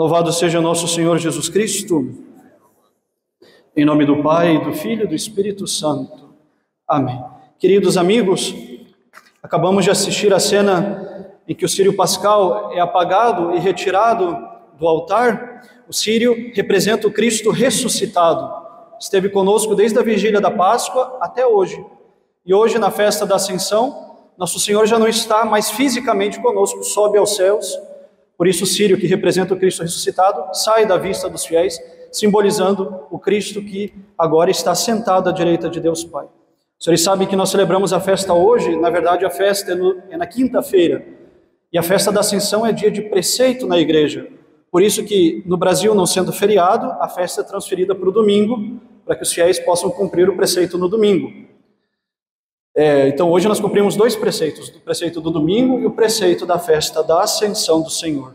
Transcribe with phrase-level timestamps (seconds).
[0.00, 2.14] Louvado seja nosso Senhor Jesus Cristo.
[3.76, 6.30] Em nome do Pai, do Filho e do Espírito Santo.
[6.88, 7.22] Amém.
[7.58, 8.54] Queridos amigos,
[9.42, 14.38] acabamos de assistir a cena em que o Sírio Pascal é apagado e retirado
[14.78, 15.84] do altar.
[15.86, 18.50] O Sírio representa o Cristo ressuscitado.
[18.98, 21.78] Esteve conosco desde a vigília da Páscoa até hoje.
[22.46, 27.18] E hoje, na festa da Ascensão, nosso Senhor já não está mais fisicamente conosco, sobe
[27.18, 27.78] aos céus
[28.40, 31.78] por isso, o Sírio, que representa o Cristo ressuscitado, sai da vista dos fiéis,
[32.10, 36.24] simbolizando o Cristo que agora está sentado à direita de Deus Pai.
[36.78, 40.02] Os senhores sabem que nós celebramos a festa hoje, na verdade, a festa é, no,
[40.08, 41.04] é na quinta-feira,
[41.70, 44.26] e a festa da Ascensão é dia de preceito na igreja.
[44.72, 48.80] Por isso que, no Brasil, não sendo feriado, a festa é transferida para o domingo,
[49.04, 51.30] para que os fiéis possam cumprir o preceito no domingo.
[52.82, 56.58] É, então hoje nós cumprimos dois preceitos, o preceito do domingo e o preceito da
[56.58, 58.34] festa da ascensão do Senhor.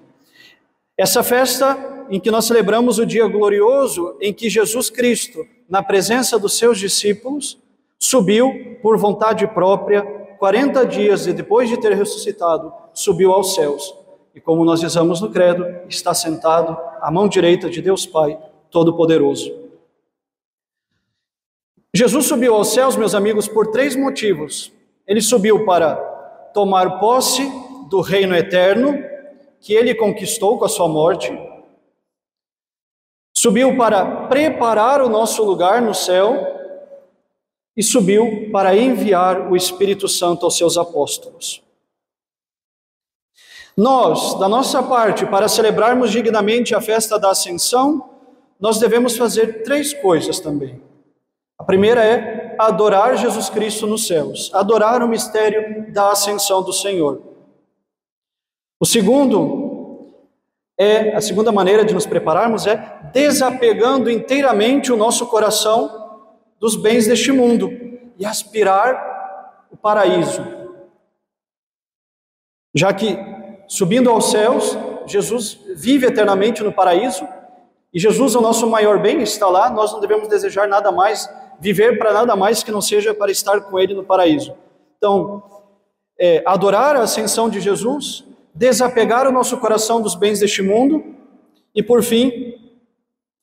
[0.95, 6.37] Essa festa em que nós celebramos o dia glorioso em que Jesus Cristo, na presença
[6.37, 7.57] dos seus discípulos,
[7.97, 10.03] subiu por vontade própria,
[10.37, 13.95] 40 dias depois de ter ressuscitado, subiu aos céus.
[14.35, 18.37] E como nós dizemos no credo, está sentado à mão direita de Deus Pai
[18.69, 19.64] Todo-Poderoso.
[21.95, 24.69] Jesus subiu aos céus, meus amigos, por três motivos.
[25.07, 25.95] Ele subiu para
[26.53, 27.49] tomar posse
[27.89, 29.01] do reino eterno
[29.61, 31.31] que ele conquistou com a sua morte.
[33.33, 36.35] Subiu para preparar o nosso lugar no céu
[37.77, 41.63] e subiu para enviar o Espírito Santo aos seus apóstolos.
[43.77, 48.09] Nós, da nossa parte, para celebrarmos dignamente a festa da Ascensão,
[48.59, 50.83] nós devemos fazer três coisas também.
[51.65, 57.23] A primeira é adorar Jesus Cristo nos céus, adorar o mistério da ascensão do Senhor.
[58.79, 60.13] O segundo
[60.77, 66.21] é a segunda maneira de nos prepararmos é desapegando inteiramente o nosso coração
[66.59, 67.71] dos bens deste mundo
[68.15, 70.45] e aspirar o paraíso.
[72.75, 73.17] Já que
[73.67, 77.27] subindo aos céus, Jesus vive eternamente no paraíso,
[77.91, 81.27] e Jesus, o nosso maior bem, está lá, nós não devemos desejar nada mais
[81.59, 84.53] viver para nada mais que não seja para estar com Ele no paraíso.
[84.97, 85.43] Então,
[86.19, 88.23] é, adorar a ascensão de Jesus,
[88.53, 91.03] desapegar o nosso coração dos bens deste mundo
[91.73, 92.55] e, por fim,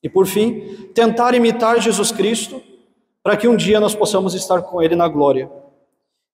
[0.01, 2.61] e por fim, tentar imitar Jesus Cristo
[3.21, 5.49] para que um dia nós possamos estar com Ele na glória.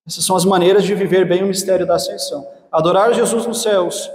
[0.08, 2.48] Essas são as maneiras de viver bem o mistério da ascensão.
[2.72, 4.10] Adorar Jesus nos céus,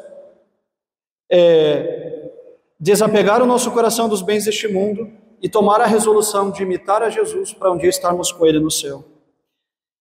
[1.31, 2.31] é,
[2.81, 5.11] desapegar o nosso coração dos bens deste mundo
[5.45, 8.71] e tomar a resolução de imitar a Jesus para um dia estarmos com Ele no
[8.71, 9.05] céu.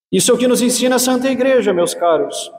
[0.09, 2.50] Isso é o que nos ensina a Santa Igreja, meus caros.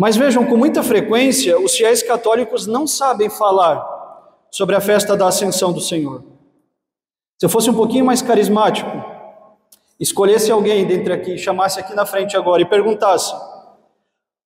[0.00, 3.86] Mas vejam, com muita frequência, os fiéis católicos não sabem falar
[4.50, 6.24] sobre a festa da Ascensão do Senhor.
[7.38, 8.90] Se eu fosse um pouquinho mais carismático,
[10.00, 13.34] escolhesse alguém dentre aqui, chamasse aqui na frente agora e perguntasse: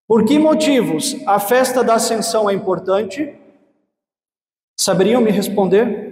[0.08, 3.45] por que motivos a festa da Ascensão é importante?
[4.78, 6.06] Saberiam me responder?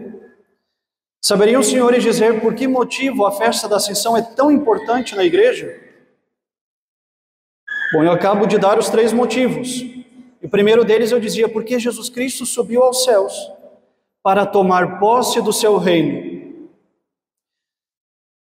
[1.22, 5.24] Saberiam os senhores dizer por que motivo a festa da Ascensão é tão importante na
[5.24, 5.80] igreja?
[7.92, 9.82] Bom, eu acabo de dar os três motivos.
[10.42, 13.32] O primeiro deles eu dizia, porque Jesus Cristo subiu aos céus
[14.22, 16.68] para tomar posse do seu reino.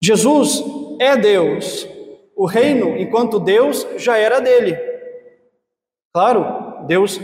[0.02, 0.62] Jesus
[1.00, 1.86] é Deus.
[2.36, 4.76] O reino, enquanto Deus, já era dele.
[6.12, 7.20] Claro, Deus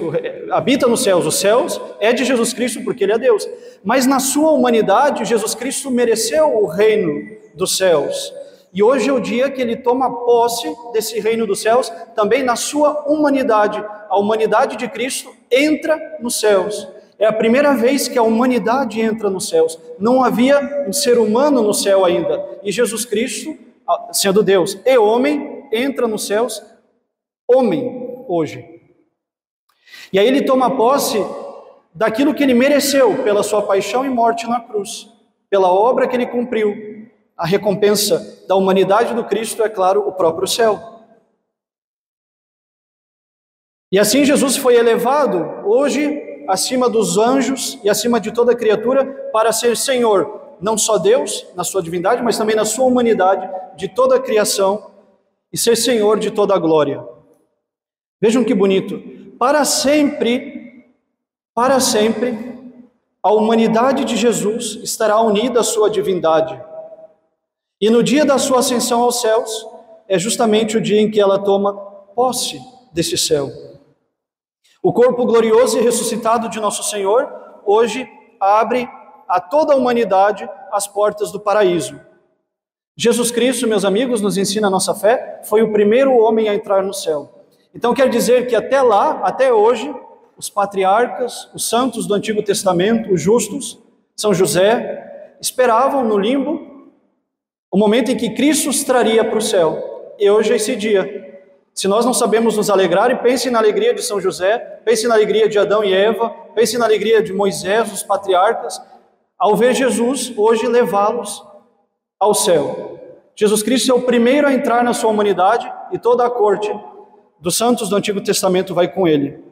[0.50, 3.48] habita nos céus, os céus é de Jesus Cristo porque ele é Deus.
[3.84, 8.32] Mas na sua humanidade, Jesus Cristo mereceu o reino dos céus.
[8.72, 12.54] E hoje é o dia que ele toma posse desse reino dos céus, também na
[12.54, 13.84] sua humanidade.
[14.08, 16.88] A humanidade de Cristo entra nos céus.
[17.18, 19.78] É a primeira vez que a humanidade entra nos céus.
[19.98, 22.60] Não havia um ser humano no céu ainda.
[22.62, 23.58] E Jesus Cristo,
[24.12, 26.62] sendo Deus e homem, entra nos céus,
[27.48, 28.69] homem, hoje.
[30.12, 31.18] E aí ele toma posse
[31.94, 35.08] daquilo que ele mereceu pela sua paixão e morte na cruz,
[35.48, 37.08] pela obra que ele cumpriu.
[37.36, 40.78] A recompensa da humanidade do Cristo é, claro, o próprio céu.
[43.92, 49.52] E assim Jesus foi elevado hoje acima dos anjos e acima de toda criatura para
[49.52, 54.16] ser Senhor, não só Deus na sua divindade, mas também na sua humanidade, de toda
[54.16, 54.90] a criação
[55.52, 57.04] e ser Senhor de toda a glória.
[58.20, 59.02] Vejam que bonito
[59.40, 60.84] para sempre,
[61.54, 62.76] para sempre,
[63.22, 66.62] a humanidade de Jesus estará unida à sua divindade.
[67.80, 69.66] E no dia da sua ascensão aos céus,
[70.06, 71.72] é justamente o dia em que ela toma
[72.14, 72.60] posse
[72.92, 73.48] desse céu.
[74.82, 77.26] O corpo glorioso e ressuscitado de nosso Senhor
[77.64, 78.06] hoje
[78.38, 78.86] abre
[79.26, 81.98] a toda a humanidade as portas do paraíso.
[82.94, 86.82] Jesus Cristo, meus amigos, nos ensina a nossa fé, foi o primeiro homem a entrar
[86.82, 87.39] no céu.
[87.74, 89.94] Então quer dizer que até lá, até hoje,
[90.36, 93.78] os patriarcas, os santos do Antigo Testamento, os justos,
[94.16, 96.68] São José, esperavam no limbo
[97.70, 100.14] o momento em que Cristo os traria para o céu.
[100.18, 101.30] E hoje é esse dia.
[101.72, 105.14] Se nós não sabemos nos alegrar, e pense na alegria de São José, pense na
[105.14, 108.82] alegria de Adão e Eva, pense na alegria de Moisés, os patriarcas,
[109.38, 111.42] ao ver Jesus hoje levá-los
[112.18, 112.98] ao céu.
[113.34, 116.70] Jesus Cristo é o primeiro a entrar na sua humanidade e toda a corte
[117.40, 119.42] dos santos do Antigo Testamento vai com ele.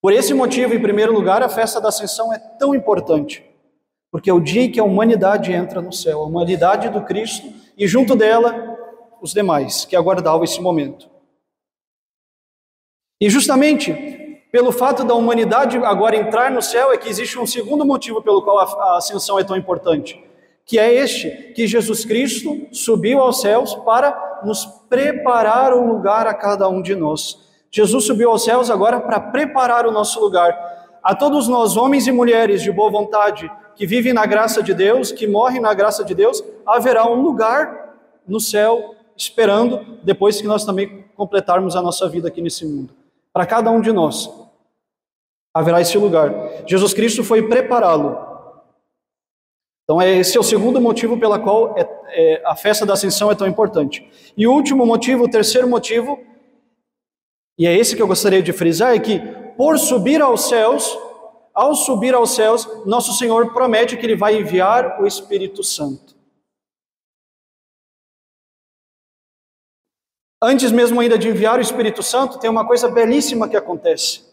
[0.00, 3.44] Por esse motivo, em primeiro lugar, a festa da Ascensão é tão importante,
[4.10, 7.46] porque é o dia em que a humanidade entra no céu, a humanidade do Cristo
[7.76, 8.76] e junto dela
[9.20, 11.08] os demais que aguardavam esse momento.
[13.20, 13.92] E justamente
[14.50, 18.42] pelo fato da humanidade agora entrar no céu é que existe um segundo motivo pelo
[18.42, 20.20] qual a ascensão é tão importante
[20.72, 26.32] que é este, que Jesus Cristo subiu aos céus para nos preparar um lugar a
[26.32, 27.38] cada um de nós.
[27.70, 30.98] Jesus subiu aos céus agora para preparar o nosso lugar.
[31.02, 35.12] A todos nós, homens e mulheres de boa vontade, que vivem na graça de Deus,
[35.12, 37.94] que morrem na graça de Deus, haverá um lugar
[38.26, 42.94] no céu esperando depois que nós também completarmos a nossa vida aqui nesse mundo.
[43.30, 44.26] Para cada um de nós
[45.52, 46.32] haverá esse lugar.
[46.66, 48.31] Jesus Cristo foi prepará-lo
[49.84, 53.34] então, esse é o segundo motivo pela qual é, é, a festa da Ascensão é
[53.34, 54.08] tão importante.
[54.36, 56.20] E o último motivo, o terceiro motivo,
[57.58, 59.18] e é esse que eu gostaria de frisar, é que
[59.56, 60.96] por subir aos céus,
[61.52, 66.14] ao subir aos céus, nosso Senhor promete que Ele vai enviar o Espírito Santo.
[70.40, 74.24] Antes mesmo ainda de enviar o Espírito Santo, tem uma coisa belíssima que acontece.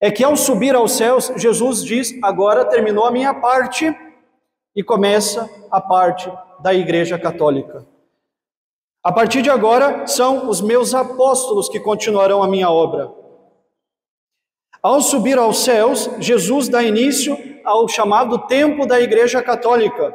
[0.00, 3.94] É que ao subir aos céus, Jesus diz: Agora terminou a minha parte
[4.74, 6.30] e começa a parte
[6.60, 7.86] da Igreja Católica.
[9.02, 13.12] A partir de agora, são os meus apóstolos que continuarão a minha obra.
[14.82, 20.14] Ao subir aos céus, Jesus dá início ao chamado tempo da Igreja Católica,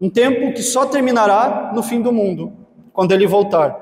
[0.00, 2.52] um tempo que só terminará no fim do mundo,
[2.92, 3.78] quando ele voltar.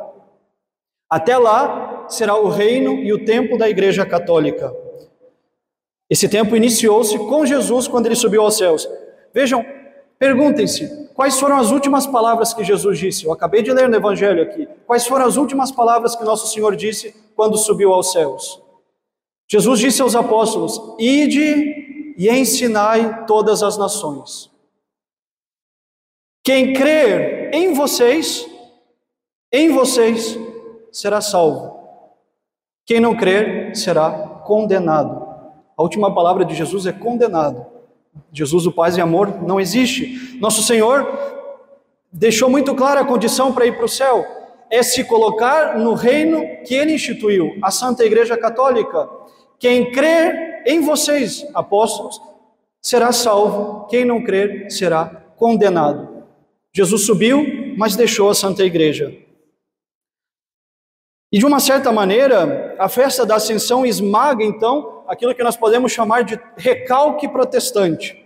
[1.11, 4.75] Até lá será o reino e o tempo da Igreja Católica.
[6.09, 8.89] Esse tempo iniciou-se com Jesus quando ele subiu aos céus.
[9.35, 9.67] Vejam,
[10.17, 13.25] perguntem-se, quais foram as últimas palavras que Jesus disse?
[13.25, 14.69] Eu acabei de ler no Evangelho aqui.
[14.87, 18.63] Quais foram as últimas palavras que nosso Senhor disse quando subiu aos céus?
[19.51, 24.49] Jesus disse aos apóstolos: Ide e ensinai todas as nações.
[26.45, 28.47] Quem crer em vocês,
[29.53, 30.39] em vocês,
[30.93, 31.75] será salvo.
[32.87, 34.13] Quem não crer será
[34.45, 35.25] condenado.
[35.77, 37.74] A última palavra de Jesus é condenado.
[38.33, 40.39] Jesus, o paz e amor, não existe.
[40.41, 41.07] Nosso Senhor
[42.13, 44.25] deixou muito clara a condição para ir para o céu:
[44.71, 49.09] é se colocar no reino que ele instituiu, a Santa Igreja Católica.
[49.59, 52.21] Quem crer em vocês, apóstolos,
[52.81, 56.25] será salvo, quem não crer será condenado.
[56.73, 59.17] Jesus subiu, mas deixou a Santa Igreja.
[61.33, 65.93] E de uma certa maneira, a festa da Ascensão esmaga então aquilo que nós podemos
[65.93, 68.25] chamar de recalque protestante.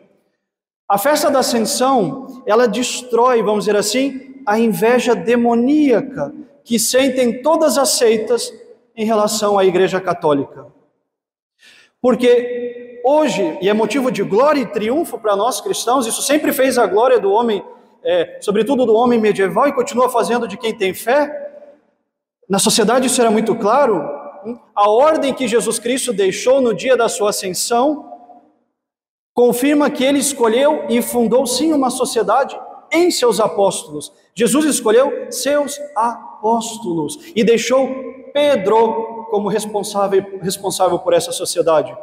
[0.88, 6.32] A festa da Ascensão, ela destrói, vamos dizer assim, a inveja demoníaca
[6.64, 8.52] que sentem todas as seitas
[8.96, 10.66] em relação à Igreja Católica.
[12.00, 16.78] Porque hoje, e é motivo de glória e triunfo para nós cristãos, isso sempre fez
[16.78, 17.62] a glória do homem,
[18.02, 21.30] é, sobretudo do homem medieval, e continua fazendo de quem tem fé.
[22.48, 24.02] Na sociedade isso era muito claro,
[24.74, 28.08] a ordem que Jesus Cristo deixou no dia da sua ascensão
[29.34, 32.58] confirma que ele escolheu e fundou sim uma sociedade
[32.92, 34.12] em seus apóstolos.
[34.34, 37.88] Jesus escolheu seus apóstolos e deixou
[38.32, 41.96] Pedro como responsável, responsável por essa sociedade.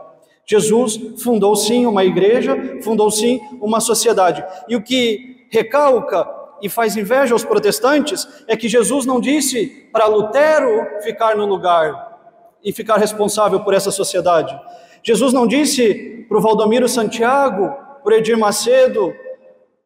[0.45, 4.45] Jesus fundou sim uma igreja, fundou sim uma sociedade.
[4.69, 6.25] E o que recalca
[6.61, 12.14] e faz inveja aos protestantes é que Jesus não disse para Lutero ficar no lugar,
[12.65, 14.59] e ficar responsável por essa sociedade.
[15.03, 17.71] Jesus não disse para o Valdomiro Santiago,
[18.03, 19.13] para o Edir Macedo,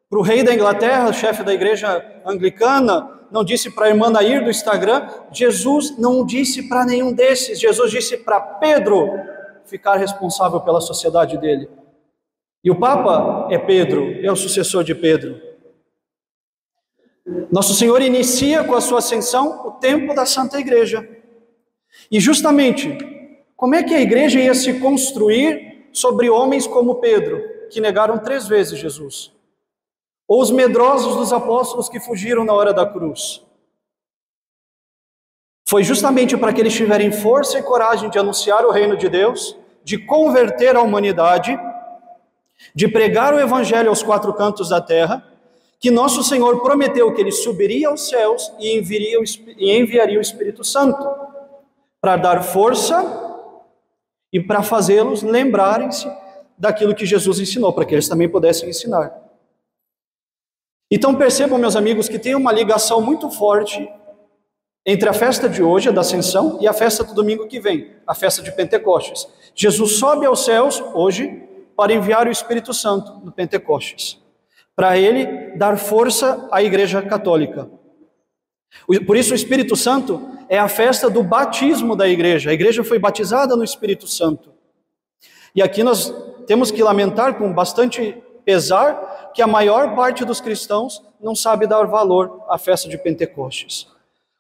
[0.10, 4.44] para o rei da Inglaterra, chefe da igreja anglicana, não disse para a irmã Nair
[4.44, 9.12] do Instagram, Jesus não disse para nenhum desses, Jesus disse para Pedro
[9.66, 11.70] ficar responsável pela sociedade dele.
[12.64, 15.40] E o Papa é Pedro, é o sucessor de Pedro.
[17.52, 21.08] Nosso Senhor inicia com a sua ascensão o tempo da Santa Igreja.
[22.12, 22.98] E justamente
[23.60, 28.48] Como é que a igreja ia se construir sobre homens como Pedro, que negaram três
[28.48, 29.34] vezes Jesus?
[30.26, 33.44] Ou os medrosos dos apóstolos que fugiram na hora da cruz?
[35.68, 39.58] Foi justamente para que eles tiverem força e coragem de anunciar o reino de Deus,
[39.84, 41.60] de converter a humanidade,
[42.74, 45.22] de pregar o evangelho aos quatro cantos da terra,
[45.82, 51.29] que nosso Senhor prometeu que ele subiria aos céus e enviaria o, Espírito Santo
[52.02, 53.04] para dar força
[54.32, 56.10] e para fazê-los lembrarem-se
[56.58, 59.14] daquilo que Jesus ensinou, para que eles também pudessem ensinar.
[60.92, 63.90] Então percebam, meus amigos, que tem uma ligação muito forte
[64.86, 67.92] entre a festa de hoje, a da Ascensão, e a festa do domingo que vem,
[68.08, 69.28] a festa de Pentecostes.
[69.54, 71.44] Jesus sobe aos céus hoje
[71.76, 74.20] para enviar o Espírito Santo no Pentecostes,
[74.76, 77.70] para ele dar força à Igreja Católica.
[79.06, 82.50] Por isso, o Espírito Santo é a festa do batismo da igreja.
[82.50, 84.52] A igreja foi batizada no Espírito Santo.
[85.56, 86.14] E aqui nós
[86.48, 91.86] temos que lamentar com bastante pesar que a maior parte dos cristãos não sabe dar
[91.86, 93.88] valor à festa de Pentecostes.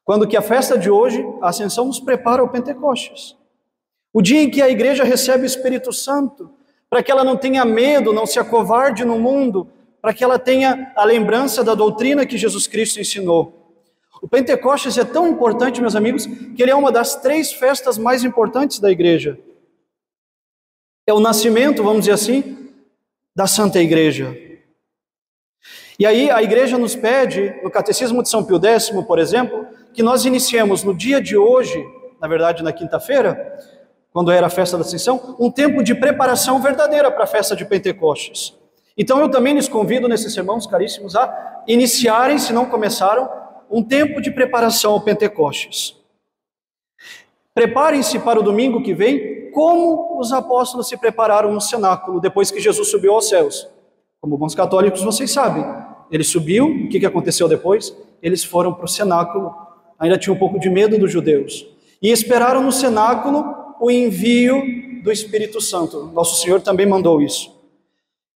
[0.03, 3.36] Quando que a festa de hoje, a ascensão, nos prepara ao Pentecostes.
[4.12, 6.50] O dia em que a igreja recebe o Espírito Santo,
[6.89, 9.67] para que ela não tenha medo, não se acovarde no mundo,
[10.01, 13.59] para que ela tenha a lembrança da doutrina que Jesus Cristo ensinou.
[14.21, 18.23] O Pentecostes é tão importante, meus amigos, que ele é uma das três festas mais
[18.23, 19.39] importantes da igreja.
[21.07, 22.71] É o nascimento, vamos dizer assim,
[23.35, 24.38] da Santa Igreja.
[25.97, 30.03] E aí a igreja nos pede, no Catecismo de São Pio X, por exemplo, que
[30.03, 31.83] nós iniciemos no dia de hoje,
[32.21, 33.57] na verdade na quinta-feira,
[34.11, 37.65] quando era a festa da Ascensão, um tempo de preparação verdadeira para a festa de
[37.65, 38.57] Pentecostes.
[38.97, 43.29] Então eu também lhes convido nesses irmãos caríssimos a iniciarem, se não começaram,
[43.69, 45.95] um tempo de preparação ao Pentecostes.
[47.53, 52.59] Preparem-se para o domingo que vem, como os apóstolos se prepararam no cenáculo depois que
[52.59, 53.67] Jesus subiu aos céus.
[54.21, 55.65] Como bons católicos, vocês sabem.
[56.11, 57.95] Ele subiu, o que aconteceu depois?
[58.21, 59.53] Eles foram para o cenáculo,
[59.97, 61.65] ainda tinham um pouco de medo dos judeus,
[62.01, 63.45] e esperaram no cenáculo
[63.79, 64.61] o envio
[65.03, 66.05] do Espírito Santo.
[66.13, 67.55] Nosso Senhor também mandou isso.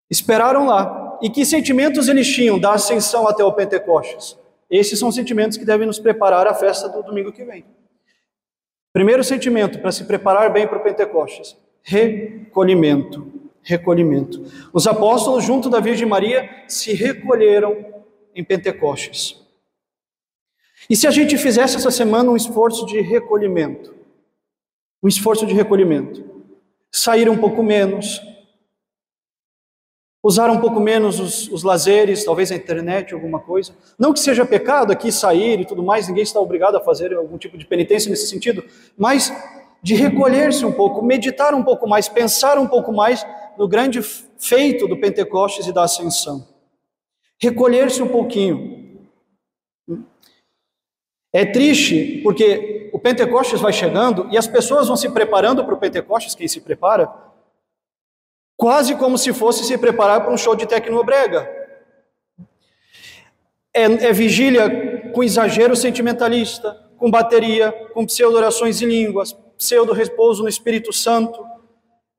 [0.10, 1.18] Esperaram lá.
[1.22, 4.38] E que sentimentos eles tinham da ascensão até o Pentecostes?
[4.70, 7.66] Esses são os sentimentos que devem nos preparar à festa do domingo que vem.
[8.92, 13.32] Primeiro sentimento para se preparar bem para o Pentecostes: recolhimento.
[13.66, 14.44] Recolhimento.
[14.74, 18.04] Os apóstolos, junto da Virgem Maria, se recolheram
[18.36, 19.42] em Pentecostes.
[20.90, 23.96] E se a gente fizesse essa semana um esforço de recolhimento?
[25.02, 26.24] Um esforço de recolhimento.
[26.92, 28.22] Sair um pouco menos,
[30.24, 33.76] usar um pouco menos os, os lazeres, talvez a internet, alguma coisa.
[34.00, 37.38] Não que seja pecado aqui sair e tudo mais, ninguém está obrigado a fazer algum
[37.38, 38.64] tipo de penitência nesse sentido,
[38.98, 39.34] mas
[39.84, 43.28] de recolher-se um pouco, meditar um pouco mais, pensar um pouco mais
[43.58, 46.48] no grande feito do Pentecostes e da Ascensão.
[47.38, 48.82] Recolher-se um pouquinho.
[51.34, 55.78] É triste porque o Pentecostes vai chegando e as pessoas vão se preparando para o
[55.78, 57.12] Pentecostes, quem se prepara,
[58.56, 61.50] quase como se fosse se preparar para um show de tecnobrega.
[63.74, 70.94] É, é vigília com exagero sentimentalista, com bateria, com pseudo-orações em línguas, pseudo-repouso no Espírito
[70.94, 71.44] Santo,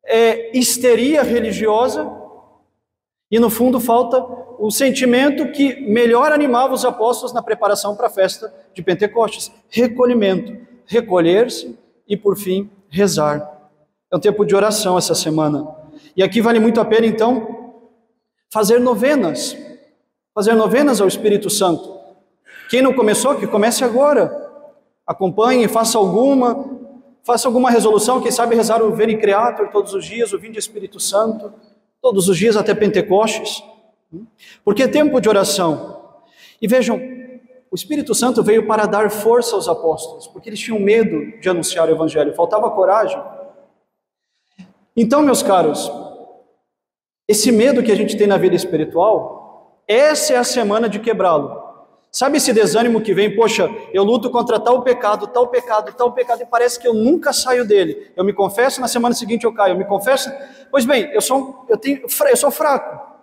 [0.04, 2.10] é histeria religiosa,
[3.30, 4.22] e no fundo falta
[4.58, 10.56] o sentimento que melhor animava os apóstolos na preparação para a festa de Pentecostes: recolhimento,
[10.86, 13.70] recolher-se e, por fim, rezar.
[14.12, 15.83] É um tempo de oração essa semana.
[16.16, 17.74] E aqui vale muito a pena, então,
[18.52, 19.56] fazer novenas.
[20.34, 21.98] Fazer novenas ao Espírito Santo.
[22.68, 24.42] Quem não começou, que comece agora.
[25.06, 26.64] Acompanhe, faça alguma,
[27.22, 30.98] faça alguma resolução, quem sabe rezar o Veni Creator todos os dias, o Vinde Espírito
[30.98, 31.52] Santo,
[32.00, 33.62] todos os dias até Pentecostes.
[34.64, 36.02] Porque é tempo de oração.
[36.60, 37.00] E vejam,
[37.70, 41.88] o Espírito Santo veio para dar força aos apóstolos, porque eles tinham medo de anunciar
[41.88, 43.20] o Evangelho, faltava coragem.
[44.96, 45.90] Então, meus caros,
[47.28, 51.64] esse medo que a gente tem na vida espiritual, essa é a semana de quebrá-lo.
[52.10, 56.42] Sabe esse desânimo que vem, poxa, eu luto contra tal pecado, tal pecado, tal pecado,
[56.42, 58.12] e parece que eu nunca saio dele.
[58.14, 60.30] Eu me confesso, na semana seguinte eu caio, eu me confesso.
[60.70, 63.14] Pois bem, eu sou, eu tenho, eu sou fraco.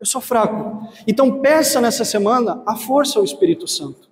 [0.00, 0.88] Eu sou fraco.
[1.06, 4.08] Então peça nessa semana a força ao Espírito Santo.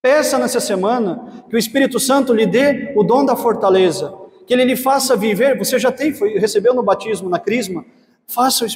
[0.00, 4.14] Peça nessa semana que o Espírito Santo lhe dê o dom da fortaleza,
[4.46, 5.58] que ele lhe faça viver.
[5.58, 7.84] Você já tem, foi, recebeu no batismo, na crisma,
[8.30, 8.66] Faça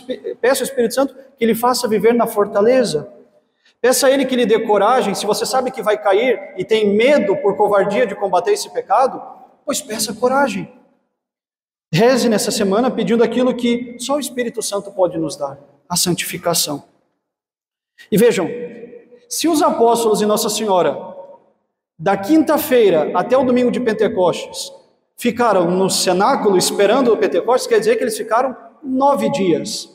[0.41, 3.13] peça ao Espírito Santo que ele faça viver na fortaleza.
[3.81, 6.95] Peça a ele que lhe dê coragem, se você sabe que vai cair e tem
[6.95, 9.21] medo por covardia de combater esse pecado,
[9.65, 10.73] pois peça coragem.
[11.93, 16.85] Reze nessa semana pedindo aquilo que só o Espírito Santo pode nos dar, a santificação.
[18.11, 18.49] E vejam,
[19.29, 20.97] se os apóstolos e Nossa Senhora,
[21.99, 24.73] da quinta-feira até o domingo de Pentecostes,
[25.17, 29.89] ficaram no cenáculo esperando o Pentecostes, quer dizer que eles ficaram nove dias.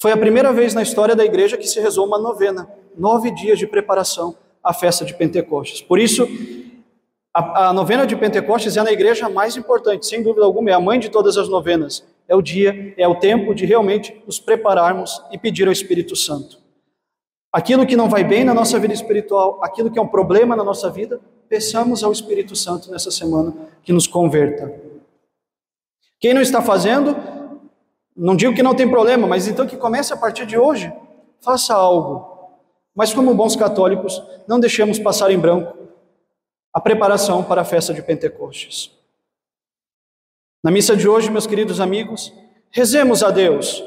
[0.00, 3.58] Foi a primeira vez na história da igreja que se rezou uma novena, nove dias
[3.58, 5.82] de preparação à festa de Pentecostes.
[5.82, 6.28] Por isso,
[7.34, 10.80] a, a, novena de Pentecostes é na igreja mais importante, sem dúvida alguma, é a
[10.80, 12.06] mãe de todas as novenas.
[12.28, 16.58] É o dia, é o tempo de realmente nos prepararmos e pedir ao Espírito Santo.
[17.50, 20.62] Aquilo que não vai bem na nossa vida espiritual, aquilo que é um problema na
[20.62, 24.70] nossa vida, peçamos ao Espírito Santo nessa semana que nos converta.
[26.20, 27.16] Quem não está fazendo,
[28.18, 30.92] não digo que não tem problema, mas então que comece a partir de hoje,
[31.40, 32.58] faça algo.
[32.92, 35.78] Mas como bons católicos, não deixemos passar em branco
[36.74, 38.90] a preparação para a festa de Pentecostes.
[40.64, 42.32] Na missa de hoje, meus queridos amigos,
[42.72, 43.82] rezemos a Deus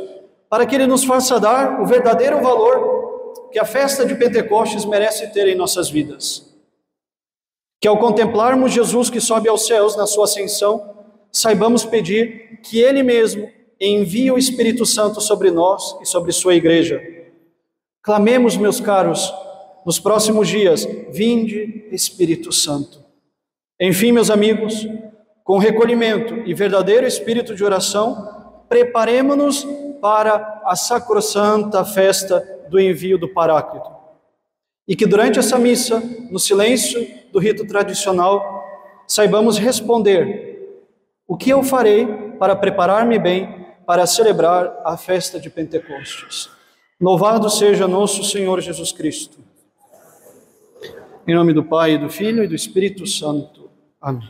[0.50, 5.28] para que Ele nos faça dar o verdadeiro valor que a festa de Pentecostes merece
[5.34, 6.50] ter em nossas vidas.
[7.82, 10.96] Que ao contemplarmos Jesus que sobe aos céus na sua ascensão,
[11.32, 13.52] saibamos pedir que Ele mesmo
[13.88, 17.02] envie o Espírito Santo sobre nós e sobre Sua igreja.
[18.04, 19.34] Clamemos, meus caros,
[19.86, 23.04] nos próximos dias, vinde Espírito Santo.
[23.80, 24.88] Enfim, meus amigos,
[25.44, 29.68] com recolhimento e verdadeiro espírito de oração, preparemos-nos
[30.00, 33.90] para a sacrossanta festa do envio do Paráclito.
[34.88, 38.64] E que durante essa missa, no silêncio do rito tradicional,
[39.08, 40.86] saibamos responder:
[41.28, 42.06] o que eu farei
[42.40, 46.50] para preparar-me bem para celebrar a festa de Pentecostes?
[47.00, 49.40] Louvado seja nosso Senhor Jesus Cristo.
[51.27, 53.70] Em nome do Pai, do Filho e do Espírito Santo.
[54.00, 54.29] Amém.